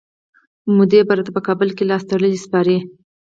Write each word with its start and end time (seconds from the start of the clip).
مودي 0.75 0.99
به 1.07 1.13
راته 1.17 1.31
په 1.37 1.41
کابل 1.47 1.69
کي 1.77 1.83
لاستړلی 1.89 2.39
سپارئ. 2.45 2.77